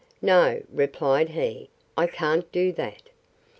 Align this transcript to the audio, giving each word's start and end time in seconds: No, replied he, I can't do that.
No, 0.23 0.59
replied 0.71 1.29
he, 1.29 1.69
I 1.95 2.07
can't 2.07 2.51
do 2.51 2.71
that. 2.71 3.03